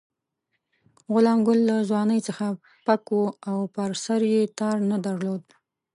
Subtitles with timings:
[1.13, 2.45] غلام ګل له ځوانۍ څخه
[2.85, 5.43] پک وو او پر سر یې تار نه درلود.